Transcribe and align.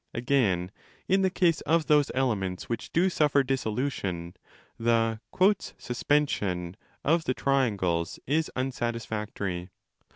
Again, 0.15 0.71
in 1.07 1.21
the 1.21 1.29
case 1.29 1.61
of 1.61 1.85
those 1.85 2.09
elements 2.15 2.67
which 2.67 2.91
do 2.91 3.07
suffer 3.07 3.43
dissolution, 3.43 4.33
the 4.79 5.19
'suspension' 5.77 6.75
of 7.03 7.25
the 7.25 7.35
triangles 7.35 8.17
is 8.25 8.49
unsatis 8.55 9.05
factory. 9.05 9.69